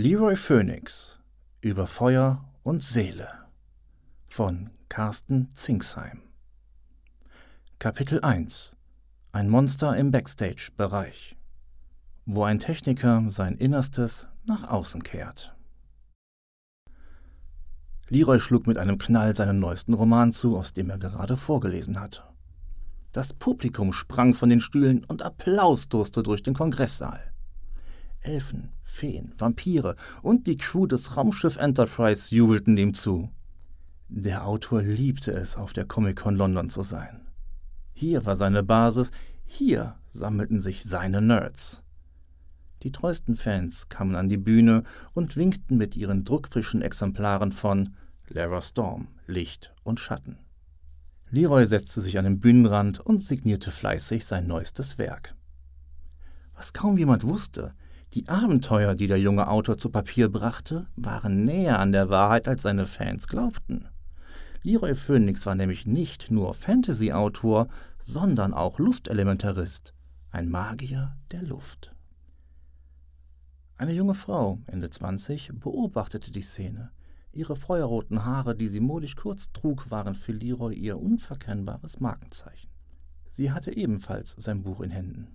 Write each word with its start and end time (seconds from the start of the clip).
Leroy 0.00 0.36
Phoenix 0.36 1.18
über 1.60 1.88
Feuer 1.88 2.44
und 2.62 2.84
Seele 2.84 3.30
von 4.28 4.70
Carsten 4.88 5.48
Zingsheim 5.54 6.22
Kapitel 7.80 8.20
1 8.20 8.76
Ein 9.32 9.48
Monster 9.48 9.96
im 9.96 10.12
Backstage-Bereich 10.12 11.36
Wo 12.26 12.44
ein 12.44 12.60
Techniker 12.60 13.24
sein 13.30 13.56
Innerstes 13.56 14.28
nach 14.44 14.68
außen 14.68 15.02
kehrt. 15.02 15.56
Leroy 18.08 18.38
schlug 18.38 18.68
mit 18.68 18.78
einem 18.78 18.98
Knall 18.98 19.34
seinen 19.34 19.58
neuesten 19.58 19.94
Roman 19.94 20.30
zu, 20.30 20.56
aus 20.56 20.72
dem 20.74 20.90
er 20.90 20.98
gerade 20.98 21.36
vorgelesen 21.36 21.98
hatte. 21.98 22.22
Das 23.10 23.34
Publikum 23.34 23.92
sprang 23.92 24.32
von 24.32 24.48
den 24.48 24.60
Stühlen 24.60 25.04
und 25.06 25.22
Applaus 25.22 25.88
durste 25.88 26.22
durch 26.22 26.44
den 26.44 26.54
Kongresssaal. 26.54 27.32
Elfen, 28.20 28.72
Feen, 28.82 29.32
Vampire 29.38 29.96
und 30.22 30.46
die 30.46 30.56
Crew 30.56 30.86
des 30.86 31.16
Raumschiff 31.16 31.56
Enterprise 31.56 32.34
jubelten 32.34 32.76
ihm 32.76 32.94
zu. 32.94 33.30
Der 34.08 34.46
Autor 34.46 34.82
liebte 34.82 35.32
es, 35.32 35.56
auf 35.56 35.72
der 35.72 35.84
Comic-Con 35.84 36.36
London 36.36 36.70
zu 36.70 36.82
sein. 36.82 37.28
Hier 37.92 38.24
war 38.24 38.36
seine 38.36 38.62
Basis, 38.62 39.10
hier 39.44 39.96
sammelten 40.10 40.60
sich 40.60 40.84
seine 40.84 41.20
Nerds. 41.20 41.82
Die 42.82 42.92
treuesten 42.92 43.34
Fans 43.34 43.88
kamen 43.88 44.14
an 44.14 44.28
die 44.28 44.36
Bühne 44.36 44.84
und 45.12 45.36
winkten 45.36 45.76
mit 45.76 45.96
ihren 45.96 46.24
druckfrischen 46.24 46.80
Exemplaren 46.80 47.52
von 47.52 47.94
Lara 48.28 48.62
Storm, 48.62 49.08
Licht 49.26 49.74
und 49.82 50.00
Schatten. 50.00 50.38
Leroy 51.30 51.66
setzte 51.66 52.00
sich 52.00 52.18
an 52.18 52.24
den 52.24 52.40
Bühnenrand 52.40 53.00
und 53.00 53.22
signierte 53.22 53.70
fleißig 53.70 54.24
sein 54.24 54.46
neuestes 54.46 54.96
Werk. 54.96 55.34
Was 56.54 56.72
kaum 56.72 56.96
jemand 56.96 57.24
wusste, 57.24 57.74
die 58.14 58.28
Abenteuer, 58.28 58.94
die 58.94 59.06
der 59.06 59.20
junge 59.20 59.48
Autor 59.48 59.76
zu 59.76 59.90
Papier 59.90 60.30
brachte, 60.30 60.86
waren 60.96 61.44
näher 61.44 61.78
an 61.78 61.92
der 61.92 62.08
Wahrheit, 62.08 62.48
als 62.48 62.62
seine 62.62 62.86
Fans 62.86 63.28
glaubten. 63.28 63.88
Leroy 64.62 64.94
Phoenix 64.94 65.44
war 65.46 65.54
nämlich 65.54 65.86
nicht 65.86 66.30
nur 66.30 66.54
Fantasy-Autor, 66.54 67.68
sondern 68.02 68.54
auch 68.54 68.78
Luftelementarist, 68.78 69.94
ein 70.30 70.48
Magier 70.48 71.16
der 71.30 71.42
Luft. 71.42 71.94
Eine 73.76 73.92
junge 73.92 74.14
Frau, 74.14 74.58
Ende 74.66 74.90
20, 74.90 75.52
beobachtete 75.54 76.32
die 76.32 76.42
Szene. 76.42 76.90
Ihre 77.30 77.54
feuerroten 77.54 78.24
Haare, 78.24 78.56
die 78.56 78.68
sie 78.68 78.80
modisch 78.80 79.14
kurz 79.14 79.52
trug, 79.52 79.90
waren 79.90 80.14
für 80.14 80.32
Leroy 80.32 80.74
ihr 80.74 80.98
unverkennbares 80.98 82.00
Markenzeichen. 82.00 82.70
Sie 83.30 83.52
hatte 83.52 83.76
ebenfalls 83.76 84.34
sein 84.38 84.62
Buch 84.62 84.80
in 84.80 84.90
Händen. 84.90 85.28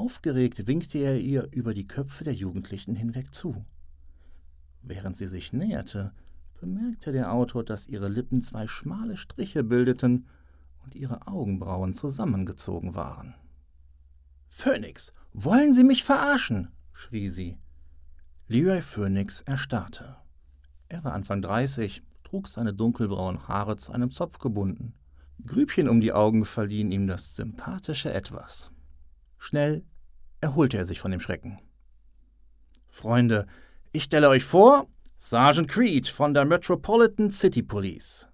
Aufgeregt 0.00 0.66
winkte 0.66 0.96
er 0.96 1.20
ihr 1.20 1.48
über 1.52 1.74
die 1.74 1.86
Köpfe 1.86 2.24
der 2.24 2.32
Jugendlichen 2.32 2.94
hinweg 2.94 3.34
zu. 3.34 3.66
Während 4.80 5.18
sie 5.18 5.26
sich 5.26 5.52
näherte, 5.52 6.14
bemerkte 6.58 7.12
der 7.12 7.30
Autor, 7.34 7.64
dass 7.64 7.86
ihre 7.86 8.08
Lippen 8.08 8.40
zwei 8.40 8.66
schmale 8.66 9.18
Striche 9.18 9.62
bildeten 9.62 10.26
und 10.82 10.94
ihre 10.94 11.26
Augenbrauen 11.26 11.94
zusammengezogen 11.94 12.94
waren. 12.94 13.34
Phönix, 14.48 15.12
wollen 15.34 15.74
Sie 15.74 15.84
mich 15.84 16.02
verarschen? 16.02 16.68
schrie 16.94 17.28
sie. 17.28 17.58
Leroy 18.48 18.80
Phoenix 18.80 19.42
erstarrte. 19.42 20.16
Er 20.88 21.04
war 21.04 21.12
Anfang 21.12 21.42
dreißig, 21.42 22.02
trug 22.24 22.48
seine 22.48 22.72
dunkelbraunen 22.72 23.48
Haare 23.48 23.76
zu 23.76 23.92
einem 23.92 24.10
Zopf 24.10 24.38
gebunden. 24.38 24.94
Grübchen 25.44 25.90
um 25.90 26.00
die 26.00 26.14
Augen 26.14 26.46
verliehen 26.46 26.90
ihm 26.90 27.06
das 27.06 27.36
sympathische 27.36 28.10
Etwas. 28.10 28.70
Schnell 29.40 29.84
erholte 30.40 30.76
er 30.76 30.86
sich 30.86 31.00
von 31.00 31.10
dem 31.10 31.20
Schrecken. 31.20 31.58
Freunde, 32.88 33.46
ich 33.90 34.04
stelle 34.04 34.28
euch 34.28 34.44
vor, 34.44 34.86
Sergeant 35.18 35.68
Creed 35.68 36.08
von 36.08 36.34
der 36.34 36.44
Metropolitan 36.44 37.30
City 37.30 37.62
Police. 37.62 38.28